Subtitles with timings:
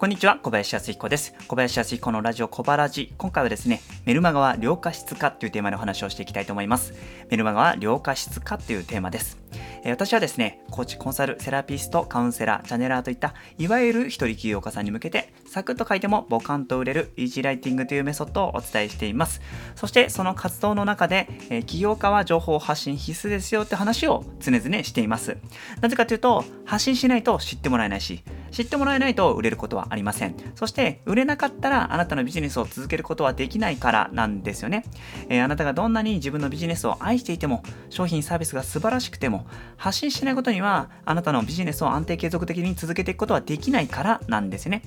[0.00, 1.34] こんにちは、小林康彦です。
[1.46, 3.12] 小林康彦のラジオ小バラジ。
[3.18, 6.94] 今回はですね、メルマガは良化質化というテーマでお話をしていきたいと思います。
[7.28, 9.36] メルマガは良化質化というテーマです。
[9.84, 19.42] 私はですね、コーチ、コンサル、セラピスト、カウンセラー、チャネラーといった、いわゆる一人起業家さんに向けて、サクッと書いてもボカンと売れるイージーライティングというメソッドをお伝えしています。
[19.74, 25.36] そして、その活動の中で、え起業家は情報発信必須ですよって話を常々しています。
[25.82, 30.34] なぜかというと、発信しないと知ってもらえないし、知ってもらえないと売れることはありません。
[30.54, 34.84] そして売れなかったらあなたのビジネスを続けることはできないからなんですよね。
[35.28, 44.82] えー、あなたがどんなに自分のビジネスを愛していても商品サービスが素晴らしくても発信しないことにはあなたのビジネスを安定継続的に続けていくことはできないからなんですね。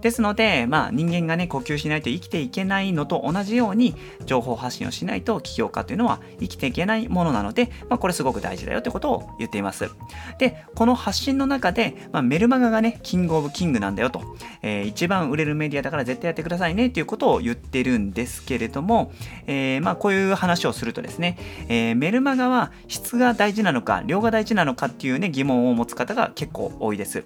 [0.00, 3.94] ですので、まあ、人間がね呼吸しないと生きていけないのと同じように
[4.24, 9.90] 情報発信をしないと起業家というのは生きていけないものなので、まあ、これすごく大事だよということを言っています。
[10.38, 14.20] で、この発信の中で、まあ、メルマガがねキングオブキングなんだよと、
[14.60, 19.12] えー、一番売れるメディアだから絶対やってくださいねということを言ってるんですけれども、
[19.46, 21.38] えー、まあこういう話をするとですね、
[21.70, 27.24] えー、メルマガは質が大事なのか量が大事なのかっていうね疑問を持つ方が結構多いです。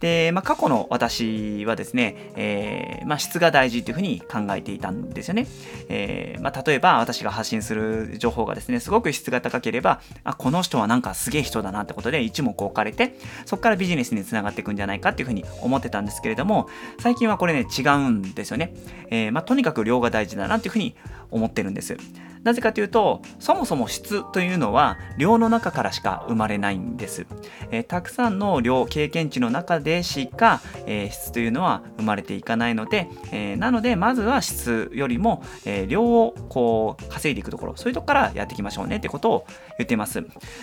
[0.00, 5.46] で、まあ、過去の私はですね、えー、まあ、質が大事というふうに考えていたんですよね。
[5.88, 18.74] えー、まあ、例えば私が発信する情報がですね、すごく質が高ければ、あ、この人はなんかすげえ人だなってことで一目置かれて、そこからビジネスにつながっていくんじゃないかっていうふうに思ってたんですけれども、最近はこれね、違うんですよね。
[19.10, 20.94] えー、まあ、とにかく量が大事だなっていうふうに
[21.30, 21.96] 思ってるんです。
[22.44, 27.26] なぜかというと、そもそも質というのは量の中からしか生まれないんです。
[27.70, 39.46] えー、たくさんの量、経験値の中でしか、えー、質というのは生まれていかないので、えー、なので、まずは質よりも、え量をこう稼いでいくところ、そういうとこからやっていきましょうねってことを
[39.78, 40.20] 言っています。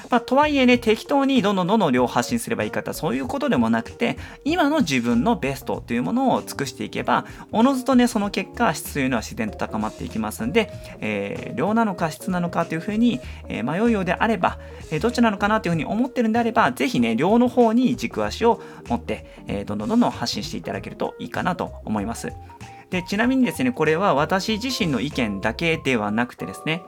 [0.09, 14.59] まあ、とはいえね、適当にどんどんどんどん量を発信すればいい方、そういうことでもなくて、今の自分のベストというものを尽くしていけば、おのずとね、その結果、質というのは自然と高まっていきますんで、えー、なのか質なのかというふうに、え迷うようであれば、
[14.91, 22.31] えどっちなのかなというふうに思ってるんであれば、ぜひね、量の方に軸足を持って、えどんどんどんどん発信していただけるといいかなと思います。
[22.89, 26.83] で、ちなみにですね、これは私自身の意見だけではなくてですね、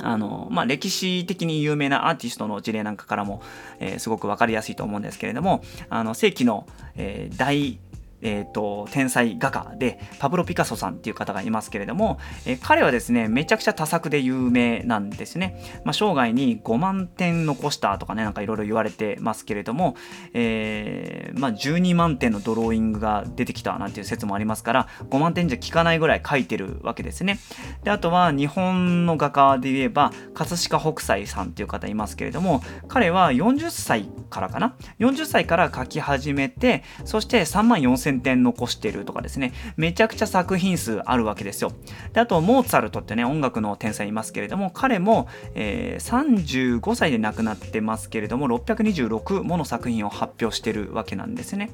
[0.00, 3.42] あの、まあ、歴史的に有名なアーティストの事例なんかからも、
[3.78, 6.66] えー、すごくわかりやすいと思うんですけれども、あの、世紀の、
[6.96, 7.78] えー、大
[8.22, 19.96] えーと、天才画家でパブロ・ピカソさんっていう方がいますけれども、えー、彼はですねめちゃくちゃ多作で有名なんですね、まあ、生涯に5万点残したとかねなんかいろいろ言われてますけれども、
[20.34, 27.38] えー、まあ、12万点のドローイングが出てきたなんていう説もありますから5万点じゃ効かないぐらい描いてるわけですね。
[27.82, 41.72] であとは日本の画家で言えば葛飾北斎さんっていう方いますけれども彼は40歳からかな？40歳から描き始めてそして3万4000 1000点残してるとかですね、めちゃくちゃ作品数あるわけですよ。
[42.12, 51.70] で、あと、モーツァルトってね、音楽の天才いますけれども、彼も、えー、35歳で亡くなってますけれども、626もの作品を発表してるわけなんですね。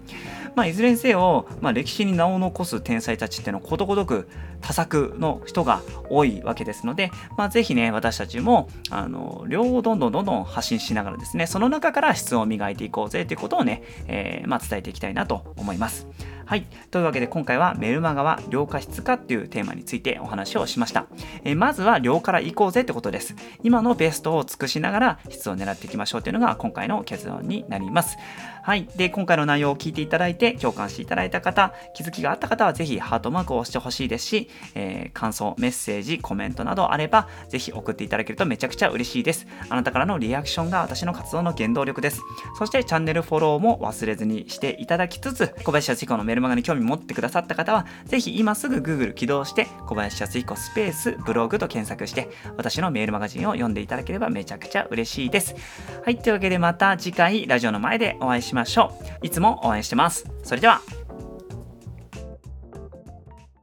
[0.54, 4.28] まあ、いずれにせよ、まあ、歴史に名を残す天才たちってのことごとく
[4.60, 16.06] 多作の人が多いわけですので、まあ、ぜひね、私たちも、あの、量をどんどんどんどん発信しながらですね、その中から質を磨いていこうぜということをね、えー、まあ、伝えていきたいなと思います。
[16.48, 16.64] はい。
[16.90, 21.04] というわけで今回はメルマガは量化質化っていうテーマについてお話をしました。
[21.44, 23.36] え、まずは量から行こうぜってことです。
[23.62, 28.16] 今のベストを尽くしながら質を狙っていきましょうというのが今回の結論になります。
[28.62, 28.88] はい。
[28.96, 39.46] で、今回の内容を聞いていただいて共感していただいた方、気づきがあった方はぜひハートマークを押してほしいですし、えー、感想、メッセージ、コメントなどあればぜひ送っていただけるとめちゃくちゃ嬉しいです。
[39.68, 42.22] あなたからのリアクションが私の活動の原動力です。
[42.58, 55.54] そしてチャンネルフォローも忘れずにしていただきつつ、小林康彦のメルルマガに興味持ってくださった方は、ぜひ今すぐ Google 起動して、小林康彦スペースブログと検索して、私のメールマガジンを読んでいただければめちゃくちゃ嬉しいです。
[56.04, 59.26] はい、というわけでまた次回ラジオの前でお会いしましょう。
[59.26, 60.26] いつも応援してます。
[60.42, 60.97] それでは。